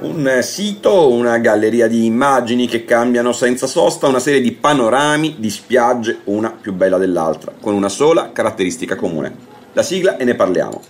[0.00, 5.50] Un sito, una galleria di immagini che cambiano senza sosta, una serie di panorami di
[5.50, 9.34] spiagge, una più bella dell'altra, con una sola caratteristica comune.
[9.72, 10.80] La sigla e ne parliamo.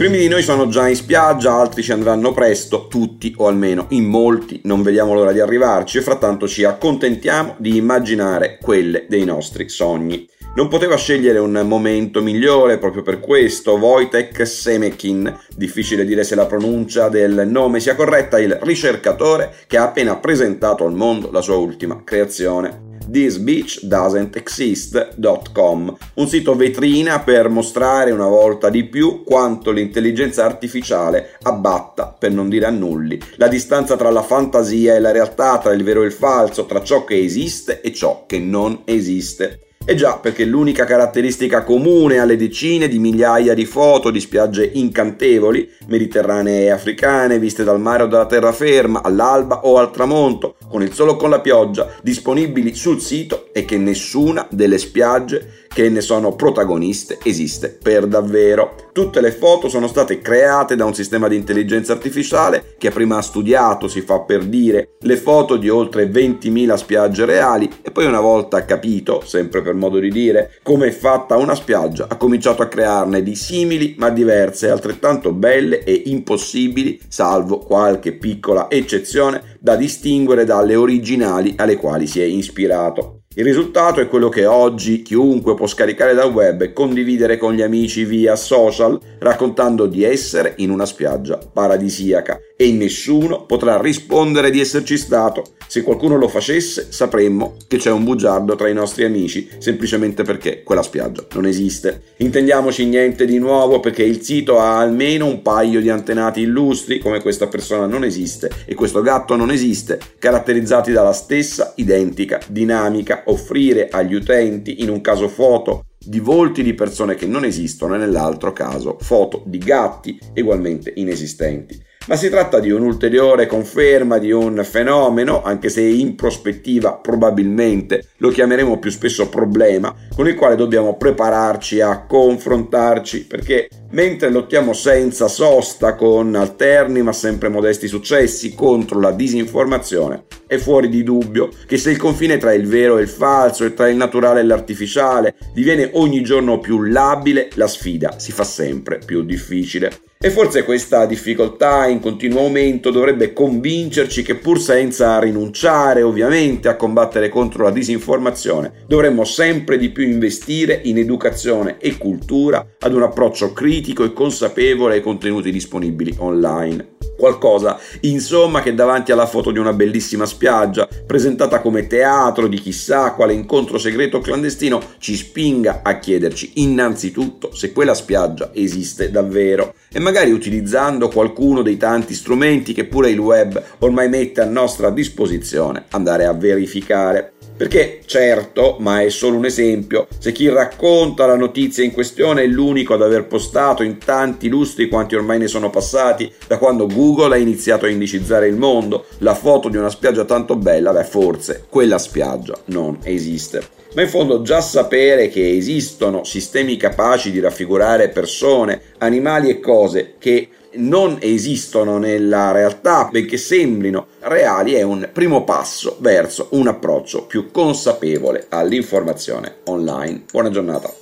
[0.00, 4.04] Primi di noi sono già in spiaggia, altri ci andranno presto, tutti o almeno in
[4.04, 9.68] molti non vediamo l'ora di arrivarci e frattanto ci accontentiamo di immaginare quelle dei nostri
[9.68, 10.26] sogni.
[10.54, 13.72] Non poteva scegliere un momento migliore proprio per questo.
[13.72, 19.82] Wojtek Semekin, difficile dire se la pronuncia del nome sia corretta, il ricercatore che ha
[19.82, 28.28] appena presentato al mondo la sua ultima creazione thisbeachdoesn'texist.com, un sito vetrina per mostrare una
[28.28, 34.22] volta di più quanto l'intelligenza artificiale abbatta, per non dire annulli, la distanza tra la
[34.22, 37.92] fantasia e la realtà, tra il vero e il falso, tra ciò che esiste e
[37.92, 39.64] ciò che non esiste.
[39.82, 45.66] E già, perché l'unica caratteristica comune alle decine di migliaia di foto di spiagge incantevoli,
[45.86, 50.92] mediterranee e africane, viste dal mare o dalla terraferma, all'alba o al tramonto, con il
[50.94, 56.00] sole o con la pioggia, disponibili sul sito, è che nessuna delle spiagge che ne
[56.00, 58.74] sono protagoniste esiste per davvero.
[58.92, 63.22] Tutte le foto sono state create da un sistema di intelligenza artificiale che prima ha
[63.22, 68.20] studiato, si fa per dire, le foto di oltre 20.000 spiagge reali e poi una
[68.20, 72.68] volta capito, sempre per modo di dire, come è fatta una spiaggia, ha cominciato a
[72.68, 80.44] crearne di simili ma diverse, altrettanto belle e impossibili, salvo qualche piccola eccezione da distinguere
[80.44, 83.19] dalle originali alle quali si è ispirato.
[83.36, 87.62] Il risultato è quello che oggi chiunque può scaricare dal web e condividere con gli
[87.62, 94.60] amici via social raccontando di essere in una spiaggia paradisiaca e nessuno potrà rispondere di
[94.60, 95.54] esserci stato.
[95.66, 100.62] Se qualcuno lo facesse sapremmo che c'è un bugiardo tra i nostri amici semplicemente perché
[100.62, 102.02] quella spiaggia non esiste.
[102.18, 107.22] Intendiamoci niente di nuovo perché il sito ha almeno un paio di antenati illustri come
[107.22, 113.88] questa persona non esiste e questo gatto non esiste caratterizzati dalla stessa identica dinamica offrire
[113.88, 118.52] agli utenti, in un caso foto, di volti di persone che non esistono e nell'altro
[118.52, 125.44] caso foto di gatti ugualmente inesistenti ma si tratta di un'ulteriore conferma di un fenomeno,
[125.44, 131.80] anche se in prospettiva probabilmente lo chiameremo più spesso problema, con il quale dobbiamo prepararci
[131.80, 139.12] a confrontarci, perché mentre lottiamo senza sosta con alterni ma sempre modesti successi contro la
[139.12, 143.64] disinformazione, è fuori di dubbio che se il confine tra il vero e il falso
[143.64, 148.42] e tra il naturale e l'artificiale diviene ogni giorno più labile, la sfida si fa
[148.42, 150.09] sempre più difficile.
[150.22, 156.76] E forse questa difficoltà in continuo aumento dovrebbe convincerci che pur senza rinunciare ovviamente a
[156.76, 163.02] combattere contro la disinformazione, dovremmo sempre di più investire in educazione e cultura ad un
[163.02, 166.99] approccio critico e consapevole ai contenuti disponibili online.
[167.20, 173.12] Qualcosa, insomma, che davanti alla foto di una bellissima spiaggia, presentata come teatro di chissà
[173.12, 179.98] quale incontro segreto clandestino, ci spinga a chiederci innanzitutto se quella spiaggia esiste davvero e
[179.98, 185.84] magari utilizzando qualcuno dei tanti strumenti che pure il web ormai mette a nostra disposizione,
[185.90, 187.32] andare a verificare.
[187.60, 192.46] Perché certo, ma è solo un esempio, se chi racconta la notizia in questione è
[192.46, 197.34] l'unico ad aver postato in tanti lustri quanti ormai ne sono passati da quando Google
[197.34, 201.66] ha iniziato a indicizzare il mondo, la foto di una spiaggia tanto bella, beh forse
[201.68, 203.62] quella spiaggia non esiste.
[203.92, 210.14] Ma in fondo già sapere che esistono sistemi capaci di raffigurare persone, animali e cose
[210.18, 217.24] che non esistono nella realtà, benché sembrino reali, è un primo passo verso un approccio
[217.24, 220.24] più consapevole all'informazione online.
[220.30, 220.92] Buona giornata.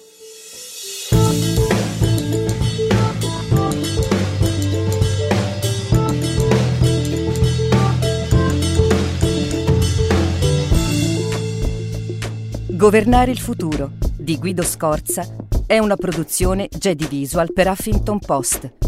[12.70, 15.26] Governare il futuro di Guido Scorza
[15.66, 18.87] è una produzione Jedi Visual per Huffington Post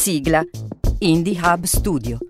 [0.00, 0.42] Sigla
[1.00, 2.29] Indie Hub Studio.